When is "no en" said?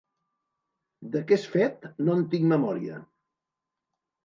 2.07-2.25